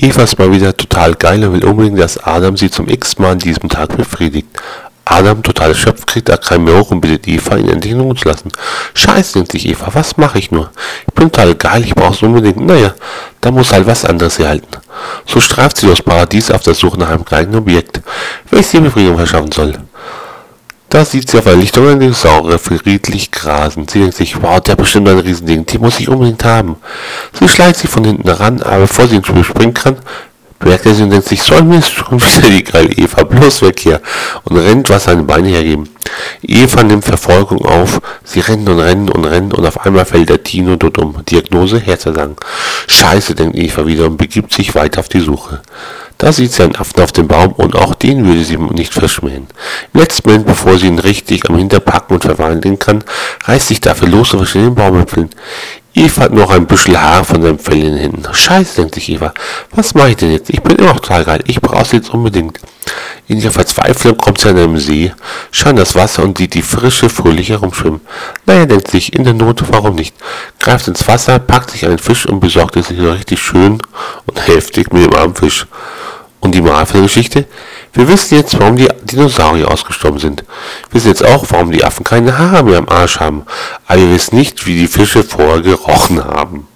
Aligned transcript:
Eva 0.00 0.22
ist 0.22 0.38
mal 0.38 0.52
wieder 0.52 0.76
total 0.76 1.16
geil 1.16 1.44
und 1.44 1.54
will 1.54 1.64
unbedingt, 1.64 1.98
dass 1.98 2.18
Adam 2.18 2.56
sie 2.56 2.70
zum 2.70 2.88
x-mal 2.88 3.32
an 3.32 3.40
diesem 3.40 3.68
Tag 3.68 3.96
befriedigt. 3.96 4.46
Adam, 5.04 5.42
total 5.42 5.70
erschöpft, 5.70 6.06
kriegt 6.06 6.28
er 6.28 6.38
keinen 6.38 6.64
mehr 6.64 6.78
hoch 6.78 6.92
und 6.92 7.00
bittet 7.00 7.26
Eva, 7.26 7.56
ihn 7.56 7.68
endlich 7.68 7.94
in 7.94 7.98
Ruhe 8.00 8.14
zu 8.14 8.28
lassen. 8.28 8.52
Scheiße, 8.94 9.32
denkt 9.32 9.50
sich 9.50 9.66
Eva, 9.66 9.88
was 9.94 10.16
mache 10.16 10.38
ich 10.38 10.52
nur? 10.52 10.70
Ich 11.08 11.14
bin 11.14 11.32
total 11.32 11.56
geil, 11.56 11.82
ich 11.84 11.96
brauch's 11.96 12.22
unbedingt. 12.22 12.64
Naja, 12.64 12.94
da 13.40 13.50
muss 13.50 13.72
halt 13.72 13.88
was 13.88 14.04
anderes 14.04 14.38
herhalten. 14.38 14.68
So 15.26 15.40
streift 15.40 15.78
sie 15.78 15.88
das 15.88 16.00
Paradies 16.00 16.52
auf 16.52 16.62
der 16.62 16.74
Suche 16.74 16.98
nach 16.98 17.08
einem 17.08 17.24
geeigneten 17.24 17.58
Objekt, 17.58 18.00
welches 18.50 18.74
ihr 18.74 18.82
Befriedigung 18.82 19.16
verschaffen 19.16 19.50
soll. 19.50 19.78
Da 20.90 21.04
sieht 21.04 21.30
sie 21.30 21.38
auf 21.38 21.46
einer 21.46 21.56
Lichtung 21.56 21.86
eine 21.86 21.98
Dinosaurier 21.98 22.58
friedlich 22.58 23.30
grasen. 23.30 23.86
Sie 23.86 24.00
denkt 24.00 24.16
sich, 24.16 24.40
wow, 24.40 24.58
der 24.58 24.74
bestimmt 24.74 25.08
ein 25.08 25.18
Riesending, 25.18 25.66
die 25.66 25.78
muss 25.78 26.00
ich 26.00 26.08
unbedingt 26.08 26.44
haben. 26.44 26.76
Sie 27.38 27.46
schleicht 27.46 27.76
sie 27.76 27.88
von 27.88 28.04
hinten 28.04 28.28
ran, 28.28 28.62
aber 28.62 28.80
bevor 28.80 29.06
sie 29.06 29.16
ins 29.16 29.26
Spiel 29.26 29.44
springen 29.44 29.74
kann, 29.74 29.96
bemerkt 30.58 30.86
er 30.86 30.94
sie 30.94 31.02
und 31.02 31.10
denkt 31.10 31.28
sich, 31.28 31.42
soll 31.44 31.62
mir 31.62 31.82
schon 31.82 32.18
wieder 32.18 32.48
die 32.48 32.64
geile 32.64 32.90
Eva 32.94 33.22
bloß 33.22 33.60
weg 33.62 33.80
hier 33.80 34.00
und 34.44 34.56
rennt, 34.56 34.88
was 34.88 35.04
seine 35.04 35.24
Beine 35.24 35.48
hergeben. 35.48 35.90
Eva 36.40 36.82
nimmt 36.82 37.04
Verfolgung 37.04 37.66
auf, 37.66 38.00
sie 38.24 38.40
rennen 38.40 38.66
und 38.66 38.80
rennen 38.80 39.10
und 39.10 39.26
rennen 39.26 39.52
und 39.52 39.66
auf 39.66 39.84
einmal 39.84 40.06
fällt 40.06 40.30
der 40.30 40.42
Tino 40.42 40.76
dort 40.76 40.96
um. 40.96 41.22
Diagnose, 41.26 41.78
Herzersagen. 41.78 42.36
Scheiße, 42.86 43.34
denkt 43.34 43.58
Eva 43.58 43.86
wieder 43.86 44.06
und 44.06 44.16
begibt 44.16 44.54
sich 44.54 44.74
weiter 44.74 45.00
auf 45.00 45.10
die 45.10 45.20
Suche. 45.20 45.60
Da 46.18 46.32
sieht 46.32 46.52
sie 46.52 46.64
einen 46.64 46.74
Affen 46.74 47.00
auf 47.00 47.12
dem 47.12 47.28
Baum 47.28 47.52
und 47.52 47.76
auch 47.76 47.94
den 47.94 48.26
würde 48.26 48.42
sie 48.42 48.56
nicht 48.56 48.92
verschmähen. 48.92 49.46
Im 49.94 50.00
letzten 50.00 50.28
Moment, 50.28 50.46
bevor 50.46 50.76
sie 50.76 50.88
ihn 50.88 50.98
richtig 50.98 51.48
am 51.48 51.56
Hinterpacken 51.56 52.14
und 52.14 52.24
verwandeln 52.24 52.78
kann, 52.78 53.04
reißt 53.44 53.68
sich 53.68 53.80
dafür 53.80 54.08
los 54.08 54.32
und 54.32 54.40
verschwindet 54.40 54.70
den 54.70 54.74
Baumwipfeln. 54.74 55.30
Eva 55.94 56.22
hat 56.22 56.32
noch 56.32 56.50
ein 56.50 56.66
Büschel 56.66 57.00
Haar 57.00 57.24
von 57.24 57.40
seinem 57.42 57.58
Fell 57.58 57.78
in 57.78 57.92
den 57.92 57.96
Händen. 57.96 58.22
Scheiße, 58.32 58.76
denkt 58.76 58.96
sich 58.96 59.08
Eva. 59.10 59.32
Was 59.72 59.94
mache 59.94 60.10
ich 60.10 60.16
denn 60.16 60.32
jetzt? 60.32 60.50
Ich 60.50 60.60
bin 60.60 60.76
immer 60.76 60.88
noch 60.88 61.00
total 61.00 61.24
geil. 61.24 61.44
Ich 61.46 61.60
brauche 61.60 61.84
sie 61.84 61.96
jetzt 61.96 62.12
unbedingt. 62.12 62.58
In 63.26 63.38
ihrer 63.38 63.50
Verzweiflung 63.50 64.16
kommt 64.16 64.38
sie 64.38 64.48
an 64.48 64.58
einem 64.58 64.78
See, 64.78 65.12
schaut 65.50 65.78
das 65.78 65.94
Wasser 65.94 66.24
und 66.24 66.38
sieht 66.38 66.54
die 66.54 66.62
frische, 66.62 67.08
fröhlich 67.08 67.50
herumschwimmen. 67.50 68.00
Naja, 68.46 68.66
denkt 68.66 68.90
sich, 68.90 69.12
in 69.12 69.24
der 69.24 69.34
Not, 69.34 69.64
warum 69.70 69.96
nicht? 69.96 70.14
Greift 70.58 70.88
ins 70.88 71.06
Wasser, 71.06 71.38
packt 71.38 71.70
sich 71.70 71.84
einen 71.84 71.98
Fisch 71.98 72.26
und 72.26 72.40
besorgt 72.40 72.76
es 72.76 72.88
sich 72.88 72.98
richtig 73.00 73.40
schön 73.40 73.82
und 74.26 74.46
heftig 74.46 74.92
mit 74.92 75.04
dem 75.04 75.14
armen 75.14 75.34
Fisch. 75.34 75.66
Und 76.40 76.54
die 76.54 76.60
Moral 76.60 76.86
von 76.86 76.94
der 76.94 77.02
Geschichte? 77.02 77.46
Wir 77.92 78.08
wissen 78.08 78.36
jetzt, 78.36 78.58
warum 78.58 78.76
die 78.76 78.88
Dinosaurier 79.02 79.70
ausgestorben 79.70 80.18
sind. 80.18 80.44
Wir 80.90 80.94
wissen 80.94 81.08
jetzt 81.08 81.24
auch, 81.24 81.44
warum 81.50 81.72
die 81.72 81.84
Affen 81.84 82.04
keine 82.04 82.38
Haare 82.38 82.62
mehr 82.62 82.78
am 82.78 82.88
Arsch 82.88 83.18
haben. 83.18 83.44
Aber 83.86 84.00
wir 84.00 84.10
wissen 84.10 84.36
nicht, 84.36 84.66
wie 84.66 84.78
die 84.78 84.86
Fische 84.86 85.24
vorher 85.24 85.60
gerochen 85.60 86.24
haben. 86.24 86.68